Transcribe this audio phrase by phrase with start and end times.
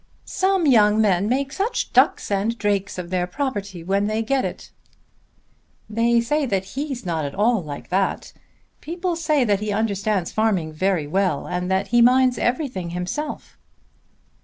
[0.25, 4.71] "Some young men make such ducks and drakes of their property when they get it."
[5.87, 8.41] "They say that he's not like that at all.
[8.81, 13.59] People say that he understands farming very well and that he minds everything himself."